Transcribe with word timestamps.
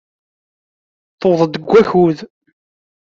Tewweḍ-d 1.19 1.53
deg 1.55 1.63
wakud. 1.69 2.17